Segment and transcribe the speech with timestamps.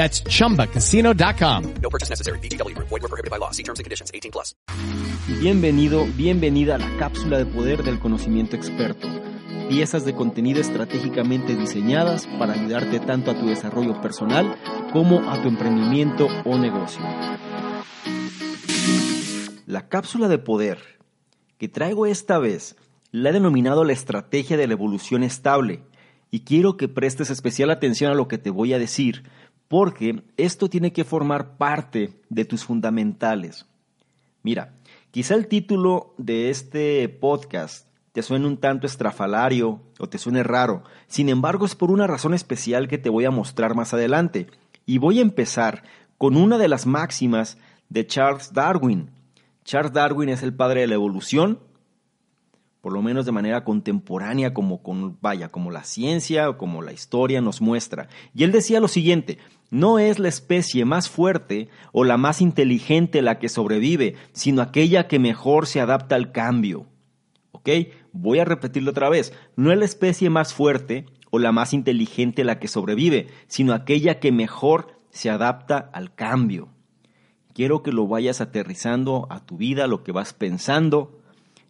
[0.00, 1.74] That's ChumbaCasino.com.
[1.82, 2.38] No purchase necessary.
[2.38, 2.72] BGW.
[2.78, 3.50] Void were prohibited by law.
[3.50, 4.10] See terms and conditions.
[4.14, 4.54] 18 plus.
[5.42, 9.06] Bienvenido, bienvenida a la cápsula de poder del conocimiento experto.
[9.68, 14.56] Piezas de contenido estratégicamente diseñadas para ayudarte tanto a tu desarrollo personal
[14.90, 17.02] como a tu emprendimiento o negocio.
[19.66, 20.78] La cápsula de poder
[21.58, 22.74] que traigo esta vez
[23.12, 25.82] la he denominado la estrategia de la evolución estable
[26.30, 29.24] y quiero que prestes especial atención a lo que te voy a decir
[29.70, 33.66] porque esto tiene que formar parte de tus fundamentales.
[34.42, 34.74] Mira,
[35.12, 40.82] quizá el título de este podcast te suene un tanto estrafalario o te suene raro,
[41.06, 44.48] sin embargo es por una razón especial que te voy a mostrar más adelante.
[44.86, 45.84] Y voy a empezar
[46.18, 47.56] con una de las máximas
[47.90, 49.12] de Charles Darwin.
[49.62, 51.60] Charles Darwin es el padre de la evolución,
[52.80, 56.92] por lo menos de manera contemporánea, como con, vaya, como la ciencia o como la
[56.92, 58.08] historia nos muestra.
[58.34, 59.38] Y él decía lo siguiente:
[59.70, 65.06] no es la especie más fuerte o la más inteligente la que sobrevive, sino aquella
[65.06, 66.86] que mejor se adapta al cambio.
[67.52, 67.68] ¿Ok?
[68.12, 69.32] Voy a repetirlo otra vez.
[69.56, 74.18] No es la especie más fuerte o la más inteligente la que sobrevive, sino aquella
[74.18, 76.68] que mejor se adapta al cambio.
[77.52, 81.20] Quiero que lo vayas aterrizando a tu vida, a lo que vas pensando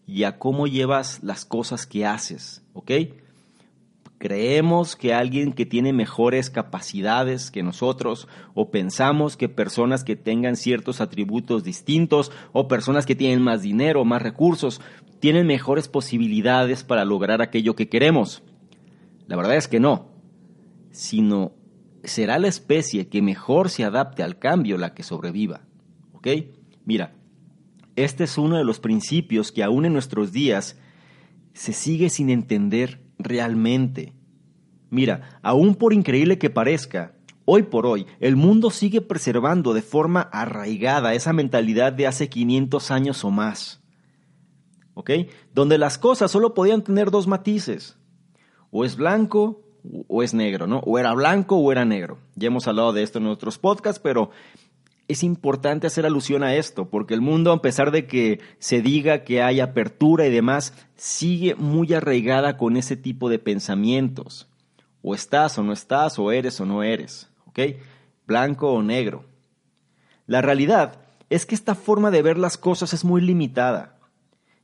[0.07, 2.91] y a cómo llevas las cosas que haces, ¿ok?
[4.21, 10.57] Creemos que alguien que tiene mejores capacidades que nosotros, o pensamos que personas que tengan
[10.57, 14.83] ciertos atributos distintos, o personas que tienen más dinero, más recursos,
[15.21, 18.43] tienen mejores posibilidades para lograr aquello que queremos.
[19.27, 20.11] La verdad es que no,
[20.91, 21.55] sino
[22.05, 25.63] será la especie que mejor se adapte al cambio la que sobreviva.
[26.13, 26.29] ¿Ok?
[26.85, 27.15] Mira,
[27.97, 30.79] este es uno de los principios que aún en nuestros días
[31.55, 34.15] se sigue sin entender realmente.
[34.91, 37.15] Mira, aún por increíble que parezca,
[37.45, 42.91] hoy por hoy el mundo sigue preservando de forma arraigada esa mentalidad de hace 500
[42.91, 43.81] años o más.
[44.95, 45.11] ¿Ok?
[45.55, 47.97] Donde las cosas solo podían tener dos matices.
[48.71, 49.63] O es blanco
[50.09, 50.81] o es negro, ¿no?
[50.81, 52.19] O era blanco o era negro.
[52.35, 54.31] Ya hemos hablado de esto en otros podcasts, pero
[55.11, 59.25] es importante hacer alusión a esto, porque el mundo, a pesar de que se diga
[59.25, 64.49] que hay apertura y demás, sigue muy arraigada con ese tipo de pensamientos.
[65.03, 67.59] O estás o no estás, o eres o no eres, ¿ok?
[68.27, 69.25] Blanco o negro.
[70.27, 73.99] La realidad es que esta forma de ver las cosas es muy limitada,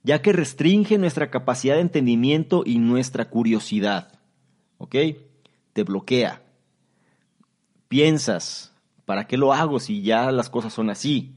[0.04, 4.20] ya que restringe nuestra capacidad de entendimiento y nuestra curiosidad,
[4.78, 4.94] ¿ok?
[5.72, 6.42] Te bloquea.
[7.88, 8.75] Piensas,
[9.06, 11.34] ¿para qué lo hago si ya las cosas son así?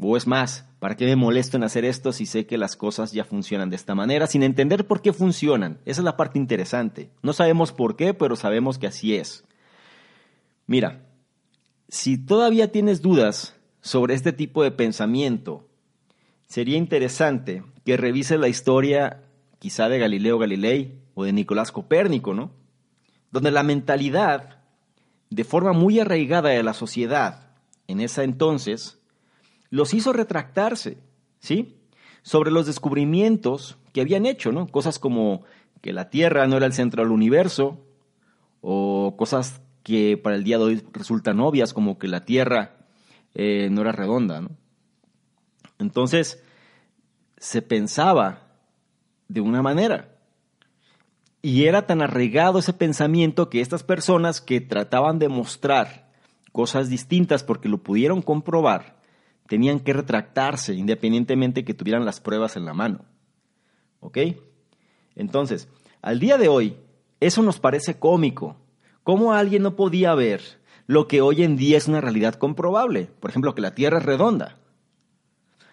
[0.00, 3.10] O es más, ¿para qué me molesto en hacer esto si sé que las cosas
[3.10, 5.78] ya funcionan de esta manera sin entender por qué funcionan?
[5.84, 7.10] Esa es la parte interesante.
[7.22, 9.44] No sabemos por qué, pero sabemos que así es.
[10.66, 11.06] Mira,
[11.88, 15.66] si todavía tienes dudas sobre este tipo de pensamiento,
[16.46, 19.24] sería interesante que revises la historia
[19.58, 22.52] quizá de Galileo Galilei o de Nicolás Copérnico, ¿no?
[23.32, 24.57] Donde la mentalidad
[25.30, 27.48] de forma muy arraigada de la sociedad
[27.88, 28.98] en esa entonces,
[29.70, 30.98] los hizo retractarse,
[31.40, 31.76] ¿sí?
[32.22, 34.68] Sobre los descubrimientos que habían hecho, ¿no?
[34.68, 35.42] Cosas como
[35.80, 37.84] que la Tierra no era el centro del universo,
[38.60, 42.76] o cosas que para el día de hoy resultan obvias, como que la Tierra
[43.34, 44.42] eh, no era redonda.
[45.78, 46.42] Entonces,
[47.38, 48.48] se pensaba
[49.28, 50.17] de una manera,
[51.42, 56.08] y era tan arraigado ese pensamiento que estas personas que trataban de mostrar
[56.52, 58.96] cosas distintas porque lo pudieron comprobar,
[59.46, 63.04] tenían que retractarse independientemente que tuvieran las pruebas en la mano.
[64.00, 64.18] ¿Ok?
[65.14, 65.68] Entonces,
[66.02, 66.76] al día de hoy,
[67.20, 68.56] eso nos parece cómico.
[69.02, 70.42] ¿Cómo alguien no podía ver
[70.86, 73.08] lo que hoy en día es una realidad comprobable?
[73.20, 74.58] Por ejemplo, que la Tierra es redonda.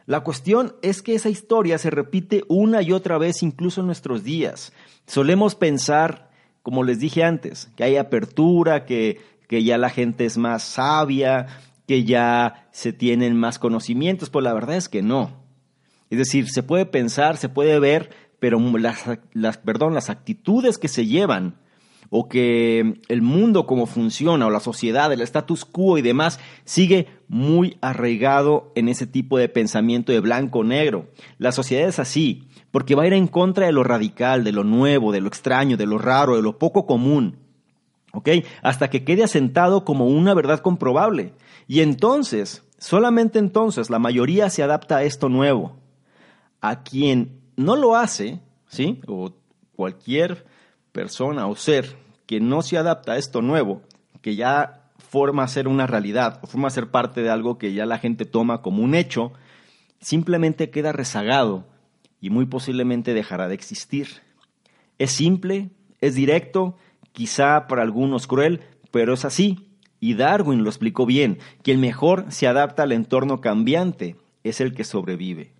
[0.06, 4.24] La cuestión es que esa historia se repite una y otra vez incluso en nuestros
[4.24, 4.72] días.
[5.08, 6.30] Solemos pensar,
[6.62, 11.48] como les dije antes, que hay apertura, que, que ya la gente es más sabia,
[11.88, 15.44] que ya se tienen más conocimientos, pues la verdad es que no.
[16.10, 19.04] Es decir, se puede pensar, se puede ver, pero las,
[19.34, 21.56] las, perdón, las actitudes que se llevan
[22.10, 27.08] o que el mundo como funciona o la sociedad, el status quo y demás sigue
[27.28, 31.08] muy arraigado en ese tipo de pensamiento de blanco-negro.
[31.38, 34.64] La sociedad es así, porque va a ir en contra de lo radical, de lo
[34.64, 37.38] nuevo, de lo extraño, de lo raro, de lo poco común.
[38.12, 38.30] ¿Ok?
[38.62, 41.34] Hasta que quede asentado como una verdad comprobable.
[41.68, 45.78] Y entonces, solamente entonces, la mayoría se adapta a esto nuevo.
[46.62, 49.02] A quien no lo hace, ¿sí?
[49.08, 49.34] O
[49.76, 50.46] cualquier
[50.96, 53.82] persona o ser que no se adapta a esto nuevo,
[54.22, 58.00] que ya forma ser una realidad o forma ser parte de algo que ya la
[58.00, 59.34] gente toma como un hecho,
[60.00, 61.68] simplemente queda rezagado
[62.22, 64.08] y muy posiblemente dejará de existir.
[64.98, 65.70] Es simple,
[66.00, 66.78] es directo,
[67.12, 69.68] quizá para algunos cruel, pero es así.
[70.00, 74.74] Y Darwin lo explicó bien, que el mejor se adapta al entorno cambiante, es el
[74.74, 75.52] que sobrevive.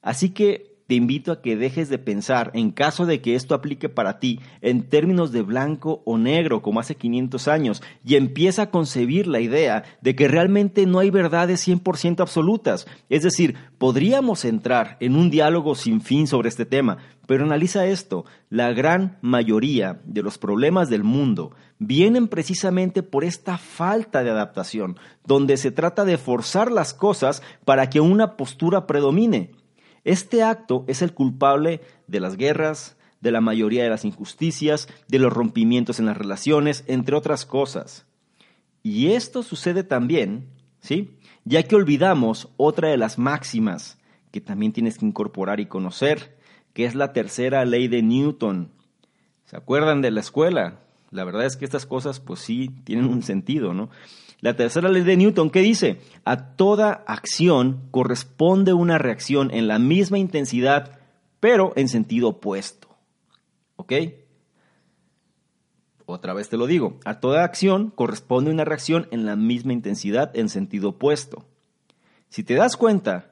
[0.00, 3.90] Así que te invito a que dejes de pensar, en caso de que esto aplique
[3.90, 8.70] para ti, en términos de blanco o negro como hace 500 años, y empieza a
[8.70, 12.86] concebir la idea de que realmente no hay verdades 100% absolutas.
[13.10, 16.96] Es decir, podríamos entrar en un diálogo sin fin sobre este tema,
[17.26, 23.58] pero analiza esto, la gran mayoría de los problemas del mundo vienen precisamente por esta
[23.58, 24.96] falta de adaptación,
[25.26, 29.50] donde se trata de forzar las cosas para que una postura predomine.
[30.08, 35.18] Este acto es el culpable de las guerras, de la mayoría de las injusticias, de
[35.18, 38.06] los rompimientos en las relaciones, entre otras cosas.
[38.82, 40.48] Y esto sucede también,
[40.80, 41.18] ¿sí?
[41.44, 43.98] Ya que olvidamos otra de las máximas
[44.30, 46.38] que también tienes que incorporar y conocer,
[46.72, 48.72] que es la tercera ley de Newton.
[49.44, 50.80] ¿Se acuerdan de la escuela?
[51.10, 53.90] La verdad es que estas cosas pues sí tienen un sentido, ¿no?
[54.40, 56.00] La tercera ley de Newton, ¿qué dice?
[56.24, 61.00] A toda acción corresponde una reacción en la misma intensidad,
[61.40, 62.88] pero en sentido opuesto.
[63.76, 63.92] ¿Ok?
[66.06, 70.34] Otra vez te lo digo, a toda acción corresponde una reacción en la misma intensidad
[70.34, 71.44] en sentido opuesto.
[72.30, 73.30] Si te das cuenta,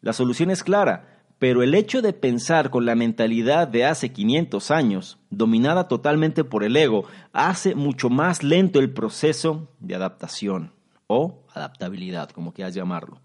[0.00, 1.19] la solución es clara.
[1.40, 6.64] Pero el hecho de pensar con la mentalidad de hace 500 años, dominada totalmente por
[6.64, 10.70] el ego, hace mucho más lento el proceso de adaptación
[11.06, 13.22] o adaptabilidad, como quieras llamarlo.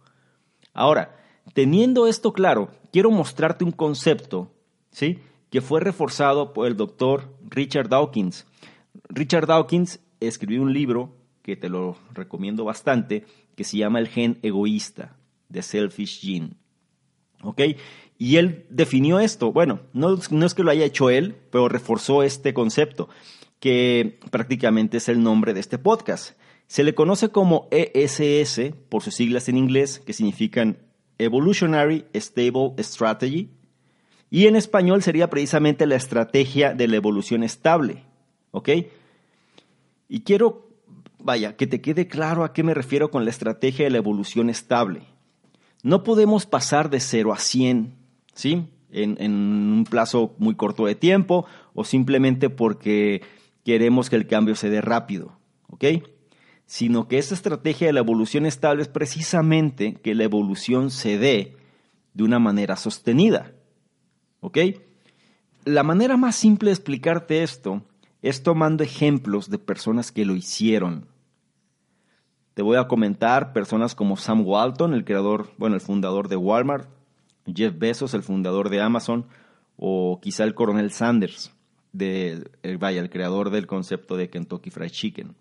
[0.73, 1.17] Ahora,
[1.53, 4.49] teniendo esto claro, quiero mostrarte un concepto,
[4.91, 5.19] ¿sí?
[5.49, 8.47] que fue reforzado por el doctor Richard Dawkins.
[9.09, 13.25] Richard Dawkins escribió un libro que te lo recomiendo bastante,
[13.55, 15.17] que se llama El gen egoísta,
[15.51, 16.51] The Selfish Gene.
[17.43, 17.61] ¿Ok?
[18.17, 19.51] Y él definió esto.
[19.51, 23.09] Bueno, no, es que lo haya hecho él, pero reforzó este concepto,
[23.59, 26.37] que prácticamente es el nombre de este podcast.
[26.67, 30.77] Se le conoce como ESS por sus siglas en inglés, que significan
[31.17, 33.49] Evolutionary Stable Strategy,
[34.29, 38.03] y en español sería precisamente la estrategia de la evolución estable.
[38.51, 38.69] ¿Ok?
[40.07, 40.69] Y quiero,
[41.19, 44.49] vaya, que te quede claro a qué me refiero con la estrategia de la evolución
[44.49, 45.03] estable.
[45.83, 48.04] No podemos pasar de 0 a 100
[48.35, 48.67] ¿sí?
[48.91, 53.21] En, un plazo muy corto de tiempo o simplemente porque
[53.65, 55.37] queremos que el cambio se dé rápido,
[55.67, 55.85] ¿ok?
[56.65, 61.57] Sino que esta estrategia de la evolución estable es precisamente que la evolución se dé
[62.13, 63.51] de una manera sostenida,
[64.39, 64.59] ¿ok?
[65.65, 67.83] La manera más simple de explicarte esto
[68.21, 71.07] es tomando ejemplos de personas que lo hicieron.
[72.53, 76.87] Te voy a comentar personas como Sam Walton, el creador, bueno, el fundador de Walmart,
[77.53, 79.25] Jeff Bezos, el fundador de Amazon,
[79.77, 81.51] o quizá el coronel Sanders,
[81.93, 85.35] de, eh, vaya, el creador del concepto de Kentucky Fried Chicken.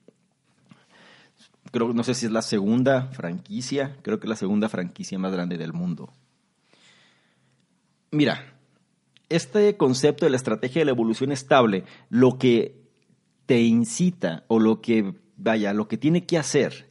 [1.71, 5.33] Creo, no sé si es la segunda franquicia, creo que es la segunda franquicia más
[5.33, 6.13] grande del mundo.
[8.11, 8.55] Mira,
[9.29, 12.85] este concepto de la estrategia de la evolución estable, lo que
[13.47, 16.89] te incita o lo que, vaya, lo que tiene que hacer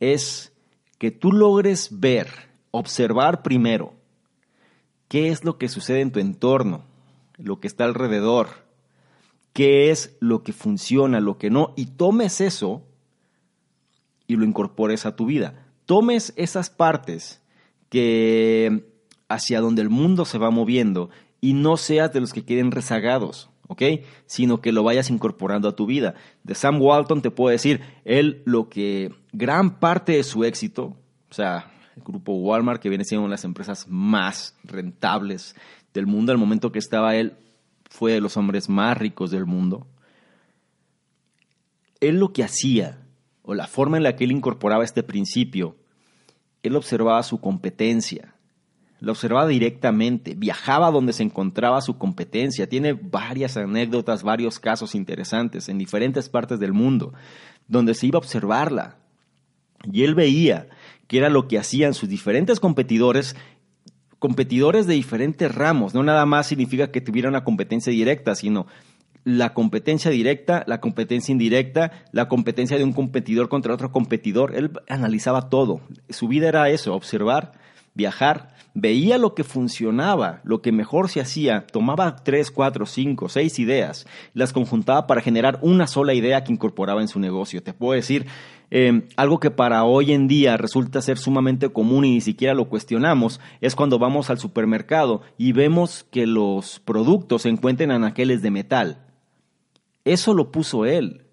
[0.00, 0.52] es
[0.98, 2.28] que tú logres ver,
[2.70, 3.94] observar primero
[5.14, 6.82] qué es lo que sucede en tu entorno,
[7.36, 8.48] lo que está alrededor,
[9.52, 12.82] qué es lo que funciona, lo que no, y tomes eso
[14.26, 15.68] y lo incorpores a tu vida.
[15.86, 17.40] Tomes esas partes
[17.90, 18.88] que
[19.28, 23.50] hacia donde el mundo se va moviendo y no seas de los que queden rezagados,
[23.68, 23.82] ¿ok?
[24.26, 26.14] Sino que lo vayas incorporando a tu vida.
[26.42, 30.96] De Sam Walton te puedo decir, él lo que gran parte de su éxito,
[31.30, 35.54] o sea, el grupo Walmart, que viene siendo una de las empresas más rentables
[35.92, 36.32] del mundo.
[36.32, 37.36] Al momento que estaba él,
[37.88, 39.86] fue de los hombres más ricos del mundo.
[42.00, 42.98] Él lo que hacía,
[43.42, 45.76] o la forma en la que él incorporaba este principio,
[46.62, 48.34] él observaba su competencia,
[49.00, 55.68] la observaba directamente, viajaba donde se encontraba su competencia, tiene varias anécdotas, varios casos interesantes
[55.68, 57.12] en diferentes partes del mundo,
[57.68, 58.96] donde se iba a observarla.
[59.92, 60.68] Y él veía
[61.06, 63.36] que era lo que hacían sus diferentes competidores,
[64.18, 68.66] competidores de diferentes ramos, no nada más significa que tuviera una competencia directa, sino
[69.24, 74.54] la competencia directa, la competencia indirecta, la competencia de un competidor contra otro competidor.
[74.54, 75.80] Él analizaba todo.
[76.10, 77.52] Su vida era eso, observar,
[77.94, 83.58] viajar, veía lo que funcionaba, lo que mejor se hacía, tomaba tres, cuatro, cinco, seis
[83.58, 87.62] ideas, las conjuntaba para generar una sola idea que incorporaba en su negocio.
[87.62, 88.26] Te puedo decir,
[88.70, 92.68] eh, algo que para hoy en día resulta ser sumamente común y ni siquiera lo
[92.68, 98.42] cuestionamos, es cuando vamos al supermercado y vemos que los productos se encuentran en anaqueles
[98.42, 98.98] de metal.
[100.04, 101.23] Eso lo puso él.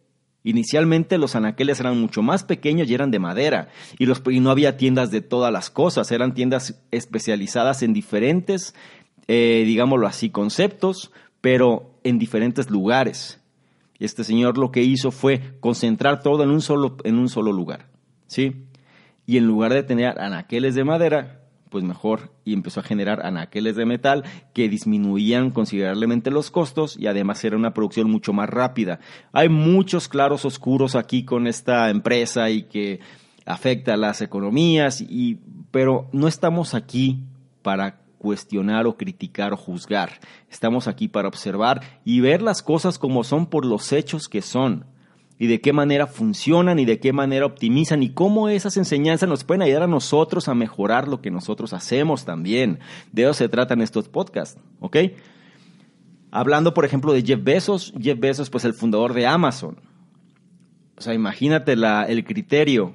[0.43, 3.69] Inicialmente los anaqueles eran mucho más pequeños y eran de madera,
[4.00, 8.74] y, los, no había tiendas de todas las cosas, eran tiendas especializadas en diferentes,
[9.27, 13.39] eh, digámoslo así, conceptos, pero en diferentes lugares.
[14.00, 17.51] Y este señor lo que hizo fue concentrar todo en un solo, en un solo
[17.51, 17.88] lugar,
[18.25, 18.65] ¿sí?
[19.27, 21.40] Y en lugar de tener anaqueles de madera,
[21.72, 27.08] pues mejor y empezó a generar anaqueles de metal que disminuían considerablemente los costos y
[27.08, 29.00] además era una producción mucho más rápida.
[29.32, 33.00] Hay muchos claros oscuros aquí con esta empresa y que
[33.46, 35.40] afecta a las economías y
[35.72, 37.24] pero no estamos aquí
[37.62, 40.20] para cuestionar o criticar o juzgar.
[40.50, 44.86] Estamos aquí para observar y ver las cosas como son por los hechos que son
[45.41, 49.43] y de qué manera funcionan y de qué manera optimizan y cómo esas enseñanzas nos
[49.43, 52.77] pueden ayudar a nosotros a mejorar lo que nosotros hacemos también.
[53.12, 54.98] De eso se tratan estos podcasts, ¿ok?
[56.29, 59.77] Hablando, por ejemplo, de Jeff Bezos, Jeff Bezos, pues el fundador de Amazon.
[60.95, 62.93] O sea, imagínate la, el criterio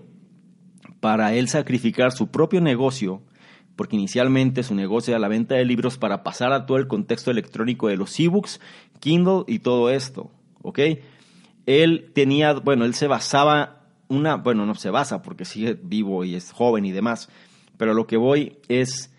[1.00, 3.22] para él sacrificar su propio negocio,
[3.74, 7.32] porque inicialmente su negocio era la venta de libros para pasar a todo el contexto
[7.32, 8.60] electrónico de los ebooks,
[9.00, 10.30] Kindle y todo esto,
[10.62, 10.78] ¿ok?
[11.66, 16.36] Él tenía, bueno, él se basaba una, bueno, no se basa porque sigue vivo y
[16.36, 17.28] es joven y demás,
[17.76, 19.12] pero lo que voy es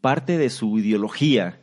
[0.00, 1.60] parte de su ideología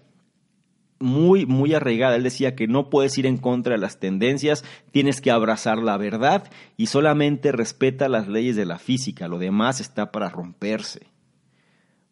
[0.99, 2.15] muy, muy arraigada.
[2.15, 5.97] Él decía que no puedes ir en contra de las tendencias, tienes que abrazar la
[5.97, 11.07] verdad y solamente respeta las leyes de la física, lo demás está para romperse.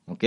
[0.07, 0.23] ¿Ok?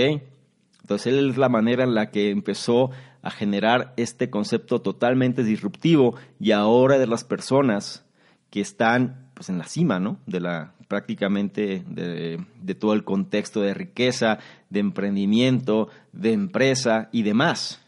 [0.81, 6.15] Entonces él es la manera en la que empezó a generar este concepto totalmente disruptivo
[6.39, 8.05] y ahora de las personas
[8.49, 10.17] que están pues en la cima, ¿no?
[10.25, 17.79] De la prácticamente de, todo el contexto de riqueza, de emprendimiento, de empresa y demás.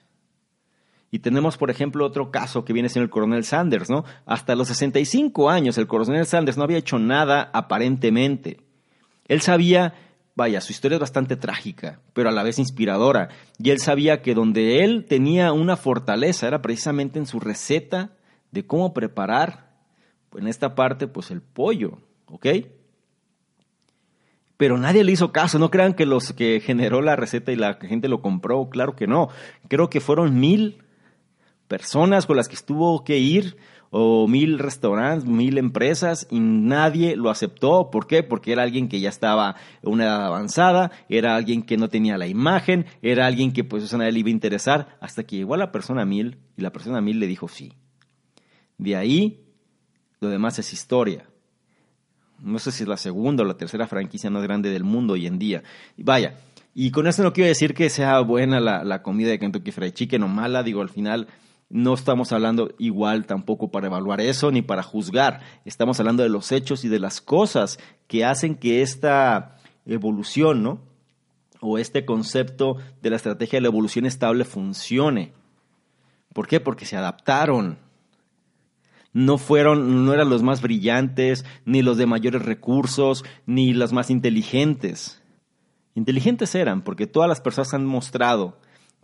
[1.09, 4.05] Y tenemos, por ejemplo, otro caso que viene siendo el coronel Sanders, ¿no?
[4.25, 8.61] Hasta los 65 años el coronel Sanders no había hecho nada aparentemente.
[9.27, 9.95] Él sabía
[10.35, 13.29] Vaya, su historia es bastante trágica, pero a la vez inspiradora.
[13.57, 18.11] Y él sabía que donde él tenía una fortaleza era precisamente en su receta
[18.51, 19.71] de cómo preparar,
[20.33, 21.97] en esta parte, pues el pollo,
[22.27, 22.47] ¿ok?
[24.55, 27.73] Pero nadie le hizo caso, no crean que los que generó la receta y la
[27.73, 29.29] gente lo compró, claro que no.
[29.67, 30.83] Creo que fueron mil
[31.67, 33.57] personas con las que estuvo que ir
[33.91, 37.91] o mil restaurantes, mil empresas y nadie lo aceptó.
[37.91, 38.23] ¿Por qué?
[38.23, 42.17] Porque era alguien que ya estaba en una edad avanzada, era alguien que no tenía
[42.17, 45.53] la imagen, era alguien que pues a nadie le iba a interesar, hasta que llegó
[45.53, 47.73] a la persona mil y la persona mil le dijo sí.
[48.77, 49.43] De ahí,
[50.21, 51.25] lo demás es historia.
[52.39, 55.27] No sé si es la segunda o la tercera franquicia más grande del mundo hoy
[55.27, 55.63] en día.
[55.97, 56.35] Vaya,
[56.73, 59.93] y con esto no quiero decir que sea buena la, la comida de Kentucky Fried
[59.93, 61.27] Chicken o mala, digo, al final
[61.71, 65.41] no estamos hablando igual tampoco para evaluar eso ni para juzgar.
[65.65, 70.81] Estamos hablando de los hechos y de las cosas que hacen que esta evolución, ¿no?
[71.61, 75.33] O este concepto de la estrategia de la evolución estable funcione.
[76.33, 76.59] ¿Por qué?
[76.59, 77.77] Porque se adaptaron.
[79.13, 84.09] No fueron, no eran los más brillantes, ni los de mayores recursos, ni los más
[84.09, 85.21] inteligentes.
[85.95, 88.57] Inteligentes eran, porque todas las personas han mostrado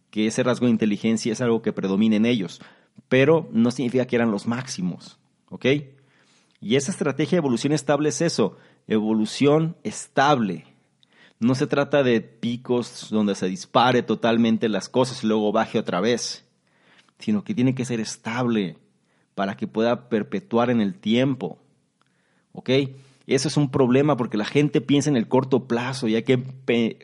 [0.09, 2.61] que ese rasgo de inteligencia es algo que predomina en ellos,
[3.09, 5.17] pero no significa que eran los máximos,
[5.49, 5.65] ¿ok?
[6.59, 10.65] Y esa estrategia de evolución estable es eso, evolución estable.
[11.39, 16.01] No se trata de picos donde se dispare totalmente las cosas y luego baje otra
[16.01, 16.45] vez,
[17.19, 18.77] sino que tiene que ser estable
[19.35, 21.59] para que pueda perpetuar en el tiempo,
[22.53, 22.69] ¿ok?
[23.27, 26.41] Eso es un problema porque la gente piensa en el corto plazo, ya que,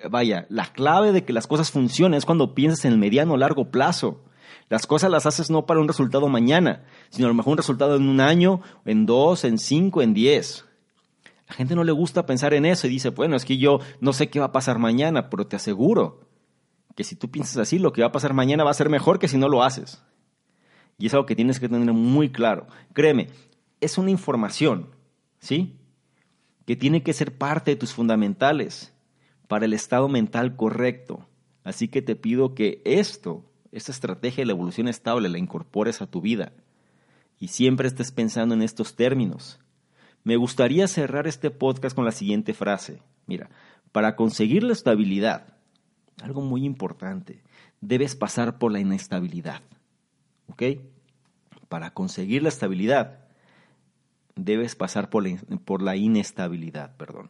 [0.10, 3.38] vaya, la clave de que las cosas funcionen es cuando piensas en el mediano o
[3.38, 4.24] largo plazo.
[4.70, 7.98] Las cosas las haces no para un resultado mañana, sino a lo mejor un resultado
[7.98, 10.64] en un año, en dos, en cinco, en diez.
[11.50, 14.14] La gente no le gusta pensar en eso y dice, bueno, es que yo no
[14.14, 16.30] sé qué va a pasar mañana, pero te aseguro
[16.96, 19.20] que si tú piensas así, lo que va a pasar mañana va a ser mejor
[19.20, 20.02] que si no lo haces.
[20.98, 22.68] Y es algo que tienes que tener muy claro.
[22.94, 23.28] Créeme,
[23.82, 24.88] es una información,
[25.40, 25.76] ¿sí?
[26.66, 28.94] Que tiene que ser parte de tus fundamentales
[29.48, 31.28] para el estado mental correcto.
[31.64, 36.08] Así que te pido que esto, esta estrategia de la evolución estable, la incorpores a
[36.08, 36.54] tu vida
[37.44, 39.60] y siempre estés pensando en estos términos.
[40.24, 43.02] Me gustaría cerrar este podcast con la siguiente frase.
[43.28, 43.50] Mira,
[43.92, 45.58] para conseguir la estabilidad,
[46.22, 47.44] algo muy importante,
[47.82, 49.62] debes pasar por la inestabilidad.
[50.48, 50.64] ¿Ok?
[51.68, 53.23] Para conseguir la estabilidad,
[54.36, 57.30] debes pasar por la, por la inestabilidad, perdón.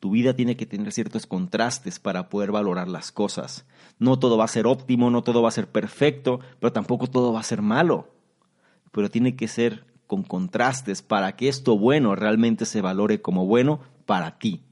[0.00, 3.66] Tu vida tiene que tener ciertos contrastes para poder valorar las cosas.
[3.98, 7.32] No todo va a ser óptimo, no todo va a ser perfecto, pero tampoco todo
[7.32, 8.08] va a ser malo.
[8.92, 13.80] Pero tiene que ser con contrastes para que esto bueno realmente se valore como bueno
[14.04, 14.62] para ti.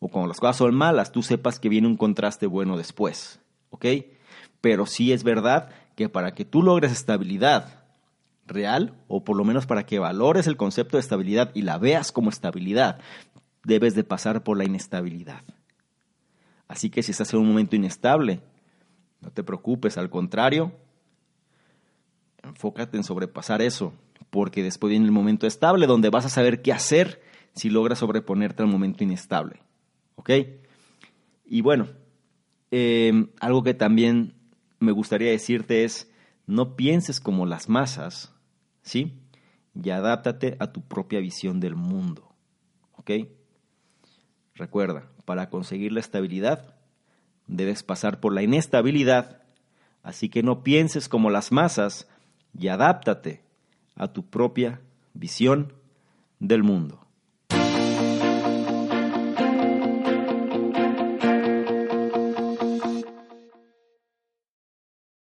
[0.00, 3.38] O cuando las cosas son malas, tú sepas que viene un contraste bueno después.
[3.70, 3.86] ¿Ok?
[4.60, 7.81] Pero sí es verdad que para que tú logres estabilidad
[8.52, 12.12] real, o por lo menos para que valores el concepto de estabilidad y la veas
[12.12, 12.98] como estabilidad,
[13.64, 15.42] debes de pasar por la inestabilidad.
[16.68, 18.40] Así que si estás en un momento inestable,
[19.20, 20.72] no te preocupes, al contrario,
[22.42, 23.92] enfócate en sobrepasar eso,
[24.30, 27.22] porque después viene el momento estable donde vas a saber qué hacer
[27.54, 29.60] si logras sobreponerte al momento inestable.
[30.16, 30.30] ¿Ok?
[31.46, 31.88] Y bueno,
[32.70, 34.34] eh, algo que también
[34.80, 36.10] me gustaría decirte es,
[36.46, 38.34] no pienses como las masas,
[38.82, 39.18] ¿sí?
[39.74, 42.34] Y adáptate a tu propia visión del mundo,
[42.96, 43.10] ¿ok?
[44.54, 46.74] Recuerda, para conseguir la estabilidad,
[47.46, 49.42] debes pasar por la inestabilidad,
[50.02, 52.08] así que no pienses como las masas
[52.58, 53.42] y adáptate
[53.94, 54.80] a tu propia
[55.14, 55.72] visión
[56.38, 57.01] del mundo.